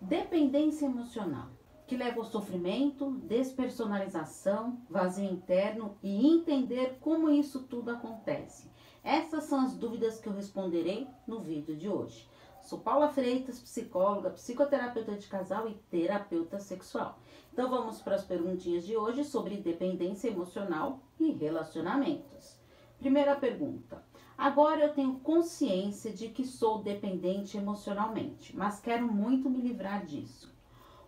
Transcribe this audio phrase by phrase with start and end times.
[0.00, 1.48] Dependência emocional,
[1.84, 8.70] que leva ao sofrimento, despersonalização, vazio interno e entender como isso tudo acontece.
[9.02, 12.28] Essas são as dúvidas que eu responderei no vídeo de hoje.
[12.62, 17.18] Sou Paula Freitas, psicóloga, psicoterapeuta de casal e terapeuta sexual.
[17.52, 22.56] Então vamos para as perguntinhas de hoje sobre dependência emocional e relacionamentos.
[23.00, 24.04] Primeira pergunta:
[24.38, 30.54] Agora eu tenho consciência de que sou dependente emocionalmente, mas quero muito me livrar disso.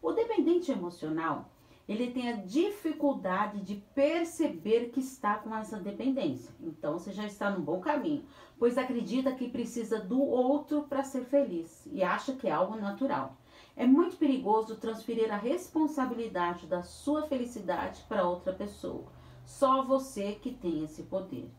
[0.00, 1.50] O dependente emocional,
[1.86, 6.54] ele tem a dificuldade de perceber que está com essa dependência.
[6.58, 8.24] Então você já está no bom caminho,
[8.58, 13.36] pois acredita que precisa do outro para ser feliz e acha que é algo natural.
[13.76, 19.04] É muito perigoso transferir a responsabilidade da sua felicidade para outra pessoa.
[19.44, 21.50] Só você que tem esse poder.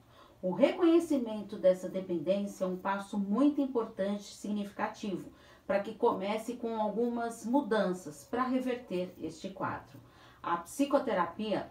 [0.41, 5.30] O reconhecimento dessa dependência é um passo muito importante e significativo
[5.67, 10.00] para que comece com algumas mudanças para reverter este quadro.
[10.41, 11.69] A psicoterapia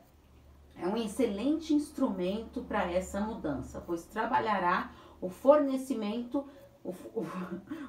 [0.77, 6.47] é um excelente instrumento para essa mudança, pois trabalhará o fornecimento,
[6.85, 7.27] o, o,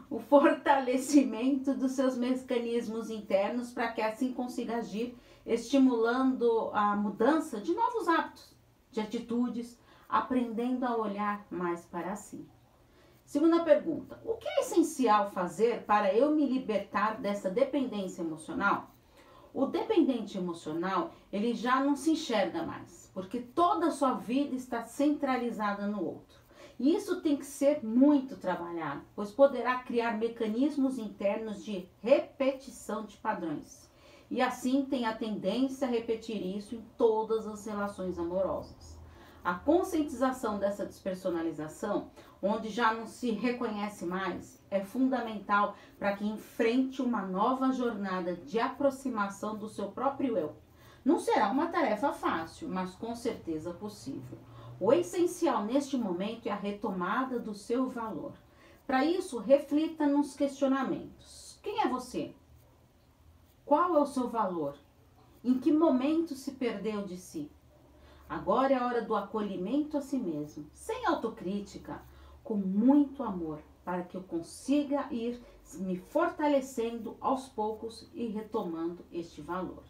[0.09, 5.15] o fortalecimento dos seus mecanismos internos para que assim consiga agir,
[5.45, 8.55] estimulando a mudança de novos hábitos,
[8.91, 9.77] de atitudes,
[10.09, 12.43] aprendendo a olhar mais para si.
[13.23, 18.89] Segunda pergunta: o que é essencial fazer para eu me libertar dessa dependência emocional?
[19.53, 24.83] O dependente emocional, ele já não se enxerga mais, porque toda a sua vida está
[24.83, 26.39] centralizada no outro.
[26.79, 33.17] E isso tem que ser muito trabalhado, pois poderá criar mecanismos internos de repetição de
[33.17, 33.89] padrões.
[34.31, 38.98] E assim tem a tendência a repetir isso em todas as relações amorosas.
[39.43, 47.01] A conscientização dessa despersonalização, onde já não se reconhece mais, é fundamental para que enfrente
[47.01, 50.55] uma nova jornada de aproximação do seu próprio eu.
[51.05, 54.37] Não será uma tarefa fácil, mas com certeza possível.
[54.79, 58.33] O essencial neste momento é a retomada do seu valor.
[58.85, 62.33] Para isso, reflita nos questionamentos: quem é você?
[63.65, 64.75] Qual é o seu valor?
[65.43, 67.49] Em que momento se perdeu de si?
[68.29, 71.99] Agora é a hora do acolhimento a si mesmo, sem autocrítica,
[72.43, 75.41] com muito amor, para que eu consiga ir
[75.79, 79.83] me fortalecendo aos poucos e retomando este valor.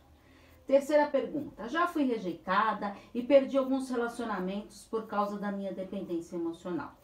[0.66, 6.95] Terceira pergunta: já fui rejeitada e perdi alguns relacionamentos por causa da minha dependência emocional.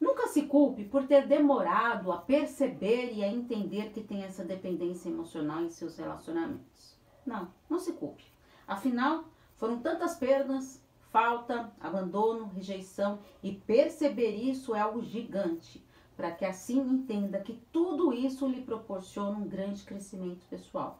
[0.00, 5.10] Nunca se culpe por ter demorado a perceber e a entender que tem essa dependência
[5.10, 6.96] emocional em seus relacionamentos.
[7.26, 8.24] Não, não se culpe.
[8.66, 9.24] Afinal,
[9.60, 15.84] foram tantas perdas, falta, abandono, rejeição e perceber isso é algo gigante,
[16.16, 20.98] para que assim entenda que tudo isso lhe proporciona um grande crescimento pessoal.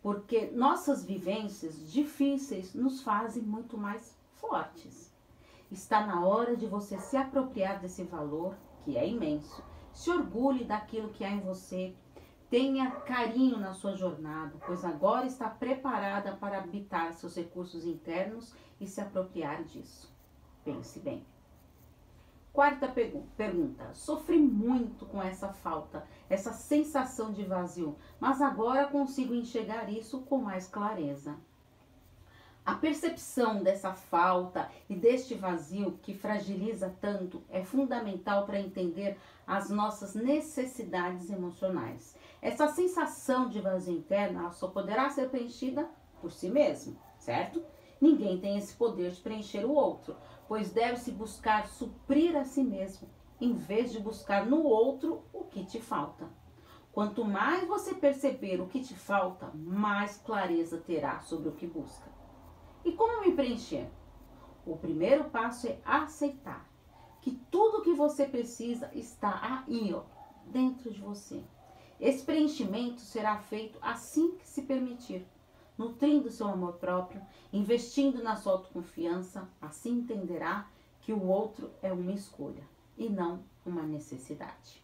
[0.00, 5.12] Porque nossas vivências difíceis nos fazem muito mais fortes.
[5.70, 9.62] Está na hora de você se apropriar desse valor, que é imenso.
[9.92, 11.94] Se orgulhe daquilo que há em você,
[12.48, 18.86] Tenha carinho na sua jornada, pois agora está preparada para habitar seus recursos internos e
[18.86, 20.14] se apropriar disso.
[20.64, 21.26] Pense bem.
[22.52, 23.92] Quarta pergunta.
[23.92, 30.38] Sofri muito com essa falta, essa sensação de vazio, mas agora consigo enxergar isso com
[30.38, 31.36] mais clareza.
[32.66, 39.16] A percepção dessa falta e deste vazio que fragiliza tanto é fundamental para entender
[39.46, 42.16] as nossas necessidades emocionais.
[42.42, 45.88] Essa sensação de vazio interno só poderá ser preenchida
[46.20, 47.62] por si mesmo, certo?
[48.00, 50.16] Ninguém tem esse poder de preencher o outro,
[50.48, 53.08] pois deve-se buscar suprir a si mesmo,
[53.40, 56.28] em vez de buscar no outro o que te falta.
[56.90, 62.15] Quanto mais você perceber o que te falta, mais clareza terá sobre o que busca.
[62.86, 63.88] E como me preencher?
[64.64, 66.70] O primeiro passo é aceitar
[67.20, 70.04] que tudo que você precisa está aí, ó,
[70.46, 71.42] dentro de você.
[71.98, 75.26] Esse preenchimento será feito assim que se permitir,
[75.76, 77.20] nutrindo seu amor próprio,
[77.52, 80.68] investindo na sua autoconfiança, assim entenderá
[81.00, 82.62] que o outro é uma escolha
[82.96, 84.80] e não uma necessidade.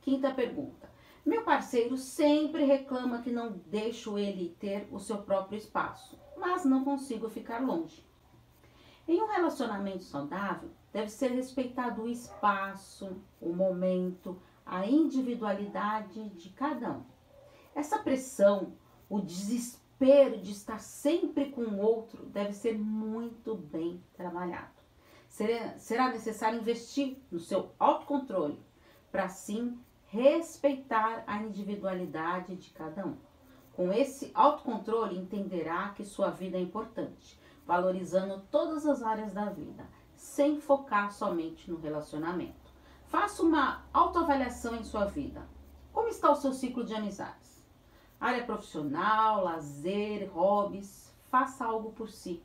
[0.00, 0.88] Quinta pergunta.
[1.24, 6.84] Meu parceiro sempre reclama que não deixo ele ter o seu próprio espaço, mas não
[6.84, 8.04] consigo ficar longe.
[9.06, 16.90] Em um relacionamento saudável, deve ser respeitado o espaço, o momento, a individualidade de cada
[16.90, 17.04] um.
[17.74, 18.72] Essa pressão,
[19.08, 24.72] o desespero de estar sempre com o outro deve ser muito bem trabalhado.
[25.28, 28.60] Será, necessário investir no seu autocontrole
[29.10, 29.78] para assim
[30.12, 33.16] respeitar a individualidade de cada um.
[33.72, 39.86] Com esse autocontrole, entenderá que sua vida é importante, valorizando todas as áreas da vida,
[40.14, 42.70] sem focar somente no relacionamento.
[43.06, 45.48] Faça uma autoavaliação em sua vida.
[45.94, 47.64] Como está o seu ciclo de amizades?
[48.20, 51.10] Área profissional, lazer, hobbies.
[51.30, 52.42] Faça algo por si.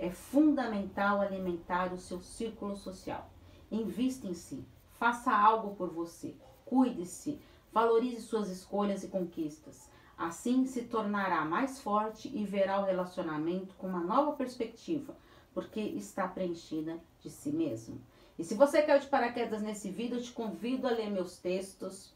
[0.00, 3.30] É fundamental alimentar o seu círculo social.
[3.70, 4.66] Invista em si.
[4.94, 6.36] Faça algo por você.
[6.64, 7.38] Cuide-se.
[7.72, 9.90] Valorize suas escolhas e conquistas.
[10.16, 15.16] Assim se tornará mais forte e verá o relacionamento com uma nova perspectiva,
[15.52, 18.00] porque está preenchida de si mesmo.
[18.38, 22.12] E se você caiu de paraquedas nesse vídeo, eu te convido a ler meus textos,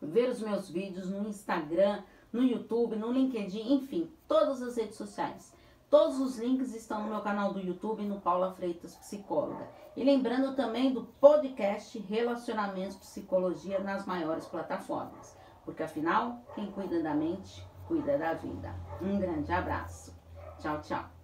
[0.00, 2.02] ver os meus vídeos no Instagram,
[2.32, 5.52] no YouTube, no LinkedIn, enfim, todas as redes sociais.
[5.92, 9.68] Todos os links estão no meu canal do YouTube, no Paula Freitas Psicóloga.
[9.94, 15.36] E lembrando também do podcast Relacionamentos Psicologia nas maiores plataformas.
[15.66, 18.74] Porque afinal, quem cuida da mente, cuida da vida.
[19.02, 20.16] Um grande abraço.
[20.58, 21.21] Tchau, tchau.